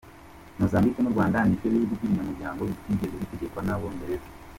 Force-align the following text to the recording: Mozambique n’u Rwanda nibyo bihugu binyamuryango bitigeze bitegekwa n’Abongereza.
Mozambique 0.59 1.01
n’u 1.01 1.13
Rwanda 1.13 1.37
nibyo 1.43 1.67
bihugu 1.73 1.93
binyamuryango 2.01 2.61
bitigeze 2.69 3.15
bitegekwa 3.21 3.59
n’Abongereza. 3.63 4.29